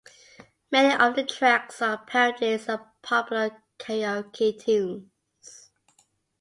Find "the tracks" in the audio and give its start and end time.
1.15-1.79